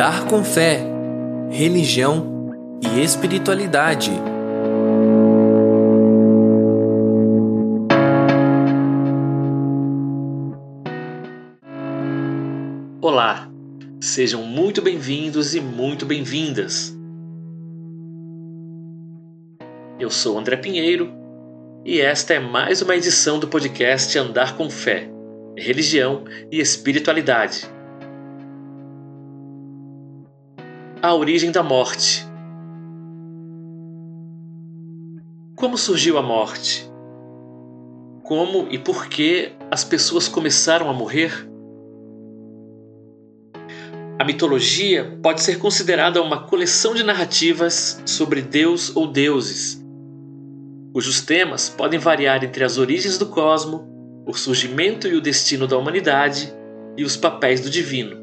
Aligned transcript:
Andar 0.00 0.26
com 0.28 0.42
fé, 0.42 0.80
religião 1.50 2.48
e 2.82 3.02
espiritualidade. 3.02 4.10
Olá, 13.02 13.46
sejam 14.00 14.42
muito 14.42 14.80
bem-vindos 14.80 15.54
e 15.54 15.60
muito 15.60 16.06
bem-vindas. 16.06 16.96
Eu 19.98 20.08
sou 20.08 20.38
André 20.38 20.56
Pinheiro 20.56 21.12
e 21.84 22.00
esta 22.00 22.32
é 22.32 22.40
mais 22.40 22.80
uma 22.80 22.96
edição 22.96 23.38
do 23.38 23.46
podcast 23.46 24.18
Andar 24.18 24.56
com 24.56 24.70
Fé, 24.70 25.10
Religião 25.58 26.24
e 26.50 26.58
Espiritualidade. 26.58 27.79
A 31.02 31.14
origem 31.14 31.50
da 31.50 31.62
morte. 31.62 32.26
Como 35.56 35.78
surgiu 35.78 36.18
a 36.18 36.22
morte? 36.22 36.86
Como 38.22 38.66
e 38.70 38.78
por 38.78 39.06
que 39.06 39.50
as 39.70 39.82
pessoas 39.82 40.28
começaram 40.28 40.90
a 40.90 40.92
morrer? 40.92 41.48
A 44.18 44.24
mitologia 44.24 45.18
pode 45.22 45.40
ser 45.40 45.58
considerada 45.58 46.20
uma 46.20 46.42
coleção 46.42 46.94
de 46.94 47.02
narrativas 47.02 48.02
sobre 48.04 48.42
Deus 48.42 48.94
ou 48.94 49.06
deuses, 49.06 49.82
cujos 50.92 51.22
temas 51.22 51.70
podem 51.70 51.98
variar 51.98 52.44
entre 52.44 52.62
as 52.62 52.76
origens 52.76 53.16
do 53.16 53.24
cosmo, 53.24 53.88
o 54.26 54.34
surgimento 54.34 55.08
e 55.08 55.14
o 55.14 55.20
destino 55.22 55.66
da 55.66 55.78
humanidade 55.78 56.52
e 56.94 57.04
os 57.04 57.16
papéis 57.16 57.62
do 57.62 57.70
divino. 57.70 58.19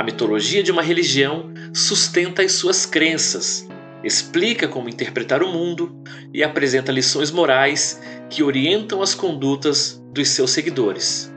A 0.00 0.02
mitologia 0.02 0.62
de 0.62 0.72
uma 0.72 0.80
religião 0.80 1.52
sustenta 1.74 2.40
as 2.40 2.52
suas 2.52 2.86
crenças, 2.86 3.68
explica 4.02 4.66
como 4.66 4.88
interpretar 4.88 5.42
o 5.42 5.52
mundo 5.52 5.94
e 6.32 6.42
apresenta 6.42 6.90
lições 6.90 7.30
morais 7.30 8.00
que 8.30 8.42
orientam 8.42 9.02
as 9.02 9.14
condutas 9.14 10.02
dos 10.10 10.30
seus 10.30 10.52
seguidores. 10.52 11.30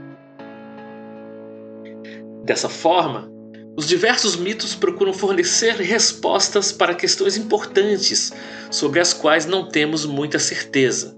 Dessa 2.45 2.69
forma, 2.69 3.29
os 3.75 3.85
diversos 3.85 4.37
mitos 4.37 4.73
procuram 4.73 5.11
fornecer 5.11 5.75
respostas 5.75 6.71
para 6.71 6.95
questões 6.95 7.35
importantes 7.35 8.31
sobre 8.71 9.01
as 9.01 9.13
quais 9.13 9.45
não 9.45 9.67
temos 9.67 10.05
muita 10.05 10.39
certeza. 10.39 11.17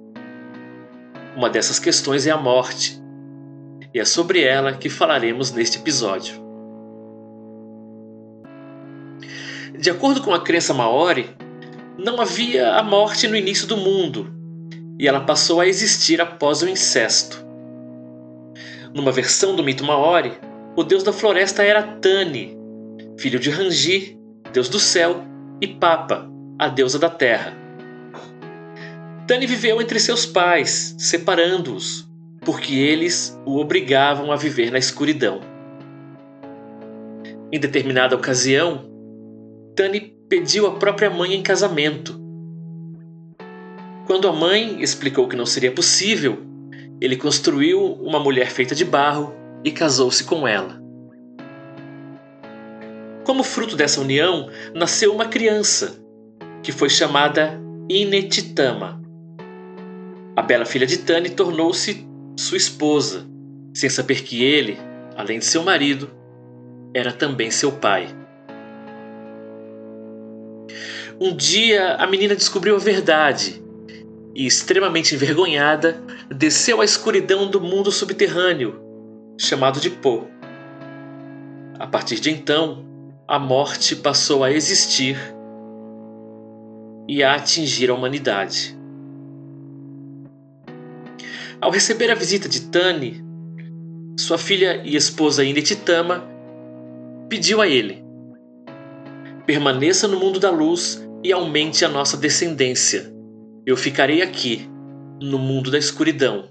Uma 1.38 1.47
dessas 1.47 1.77
questões 1.77 2.25
é 2.25 2.31
a 2.31 2.38
morte, 2.38 2.99
e 3.93 3.99
é 3.99 4.03
sobre 4.03 4.41
ela 4.41 4.73
que 4.73 4.89
falaremos 4.89 5.51
neste 5.51 5.77
episódio. 5.77 6.44
De 9.86 9.91
acordo 9.91 10.19
com 10.23 10.33
a 10.33 10.41
crença 10.41 10.73
maori, 10.73 11.30
não 11.95 12.19
havia 12.19 12.72
a 12.73 12.81
morte 12.81 13.28
no 13.28 13.36
início 13.36 13.67
do 13.67 13.78
mundo 13.78 14.33
e 14.97 15.08
ela 15.08 15.19
passou 15.19 15.61
a 15.61 15.67
existir 15.67 16.19
após 16.19 16.64
o 16.64 16.67
incesto. 16.67 17.45
Numa 18.95 19.11
versão 19.11 19.56
do 19.56 19.63
mito 19.63 19.83
maori, 19.83 20.33
o 20.75 20.83
deus 20.83 21.03
da 21.03 21.13
floresta 21.13 21.61
era 21.61 21.83
Tani, 21.83 22.58
filho 23.19 23.39
de 23.39 23.52
Rangi, 23.52 24.17
deus 24.52 24.69
do 24.69 24.80
céu, 24.80 25.23
e 25.61 25.67
Papa, 25.67 26.28
a 26.58 26.67
deusa 26.67 26.97
da 26.97 27.11
terra. 27.11 27.53
Tani 29.28 29.45
viveu 29.45 29.80
entre 29.80 30.00
seus 30.00 30.25
pais, 30.25 30.95
separando-os, 30.97 32.09
porque 32.41 32.73
eles 32.73 33.39
o 33.45 33.59
obrigavam 33.59 34.31
a 34.31 34.36
viver 34.36 34.72
na 34.72 34.80
escuridão. 34.80 35.41
Em 37.51 37.59
determinada 37.59 38.16
ocasião, 38.16 38.94
Tani 39.75 40.16
pediu 40.30 40.66
a 40.68 40.75
própria 40.75 41.09
mãe 41.09 41.34
em 41.34 41.44
casamento. 41.44 42.18
Quando 44.08 44.28
a 44.28 44.31
mãe 44.31 44.81
explicou 44.81 45.28
que 45.28 45.36
não 45.36 45.46
seria 45.46 45.72
possível, 45.72 46.38
ele 47.02 47.18
construiu 47.18 47.84
uma 47.96 48.19
mulher 48.19 48.50
feita 48.50 48.74
de 48.74 48.86
barro 48.86 49.36
e 49.66 49.72
casou-se 49.72 50.24
com 50.24 50.47
ela. 50.47 50.81
Como 53.25 53.44
fruto 53.44 53.75
dessa 53.75 54.00
união, 54.00 54.50
nasceu 54.74 55.13
uma 55.13 55.25
criança, 55.25 56.00
que 56.63 56.72
foi 56.72 56.90
chamada 56.90 57.59
Inetitama. 57.90 59.02
A 60.38 60.42
bela 60.42 60.66
filha 60.66 60.88
de 60.88 61.00
Tani 61.00 61.31
tornou-se 61.31 62.07
sua 62.38 62.57
esposa, 62.57 63.28
sem 63.74 63.90
saber 63.90 64.22
que 64.24 64.42
ele, 64.42 64.78
além 65.18 65.40
de 65.40 65.46
seu 65.46 65.63
marido, 65.63 66.09
era 66.94 67.12
também 67.12 67.52
seu 67.52 67.74
pai. 67.74 68.25
Um 71.19 71.35
dia 71.35 71.95
a 71.95 72.07
menina 72.07 72.35
descobriu 72.35 72.75
a 72.75 72.79
verdade 72.79 73.61
e, 74.35 74.45
extremamente 74.45 75.15
envergonhada, 75.15 76.01
desceu 76.29 76.81
à 76.81 76.85
escuridão 76.85 77.49
do 77.49 77.61
mundo 77.61 77.91
subterrâneo, 77.91 78.81
chamado 79.39 79.79
de 79.79 79.89
Po. 79.89 80.27
A 81.79 81.87
partir 81.87 82.19
de 82.19 82.29
então, 82.29 82.85
a 83.27 83.39
morte 83.39 83.95
passou 83.95 84.43
a 84.43 84.51
existir 84.51 85.17
e 87.07 87.23
a 87.23 87.35
atingir 87.35 87.89
a 87.89 87.93
humanidade. 87.93 88.77
Ao 91.61 91.71
receber 91.71 92.11
a 92.11 92.15
visita 92.15 92.49
de 92.49 92.61
Tani, 92.69 93.23
sua 94.19 94.37
filha 94.37 94.81
e 94.83 94.95
esposa 94.95 95.43
Inetitama 95.43 96.23
pediu 97.29 97.61
a 97.61 97.67
ele: 97.67 98.04
permaneça 99.45 100.07
no 100.07 100.19
mundo 100.19 100.39
da 100.39 100.50
luz 100.50 101.07
e 101.23 101.31
aumente 101.31 101.85
a 101.85 101.89
nossa 101.89 102.17
descendência. 102.17 103.13
Eu 103.66 103.78
ficarei 103.78 104.22
aqui, 104.22 104.67
no 105.22 105.38
mundo 105.38 105.69
da 105.72 105.78
escuridão, 105.78 106.50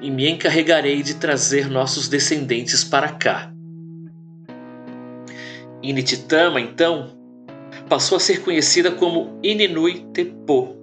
e 0.00 0.10
me 0.10 0.28
encarregarei 0.28 1.02
de 1.02 1.14
trazer 1.14 1.68
nossos 1.68 2.08
descendentes 2.08 2.82
para 2.82 3.08
cá. 3.08 3.52
Inititama, 5.82 6.60
então, 6.60 7.10
passou 7.88 8.16
a 8.16 8.20
ser 8.20 8.42
conhecida 8.42 8.90
como 8.90 9.38
Ininui 9.42 10.06
Tepo, 10.12 10.76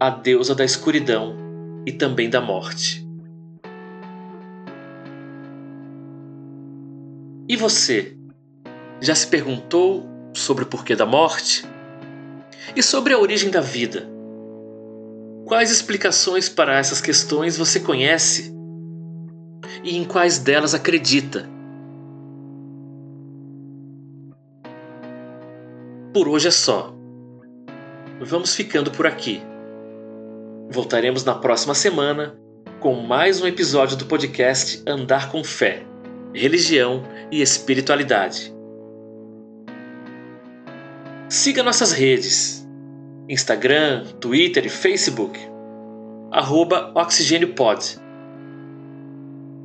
a 0.00 0.10
deusa 0.10 0.54
da 0.54 0.64
escuridão 0.64 1.36
e 1.86 1.92
também 1.92 2.28
da 2.28 2.40
morte. 2.40 3.06
E 7.48 7.56
você? 7.56 8.16
Já 9.00 9.14
se 9.14 9.26
perguntou 9.26 10.11
sobre 10.32 10.64
o 10.64 10.66
porquê 10.66 10.96
da 10.96 11.06
morte? 11.06 11.64
E 12.74 12.82
sobre 12.82 13.12
a 13.12 13.18
origem 13.18 13.50
da 13.50 13.60
vida? 13.60 14.08
Quais 15.44 15.70
explicações 15.70 16.48
para 16.48 16.78
essas 16.78 17.00
questões 17.00 17.56
você 17.56 17.80
conhece? 17.80 18.54
E 19.82 19.96
em 19.96 20.04
quais 20.04 20.38
delas 20.38 20.74
acredita? 20.74 21.48
Por 26.14 26.28
hoje 26.28 26.48
é 26.48 26.50
só. 26.50 26.94
Vamos 28.20 28.54
ficando 28.54 28.90
por 28.90 29.06
aqui. 29.06 29.42
Voltaremos 30.70 31.24
na 31.24 31.34
próxima 31.34 31.74
semana 31.74 32.38
com 32.80 32.94
mais 32.94 33.40
um 33.40 33.46
episódio 33.46 33.96
do 33.96 34.06
podcast 34.06 34.82
Andar 34.86 35.30
com 35.30 35.42
Fé, 35.44 35.84
Religião 36.34 37.02
e 37.30 37.42
Espiritualidade. 37.42 38.61
Siga 41.32 41.62
nossas 41.62 41.92
redes 41.92 42.68
Instagram, 43.26 44.04
Twitter 44.20 44.66
e 44.66 44.68
Facebook, 44.68 45.40
arroba 46.30 46.92
OxigênioPod. 46.94 47.98